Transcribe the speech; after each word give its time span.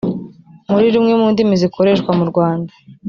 muri 0.71 0.87
rumwe 0.93 1.13
mu 1.19 1.27
ndimi 1.33 1.53
zikoreshwa 1.61 2.11
mu 2.17 2.23
rwanda 2.31 2.71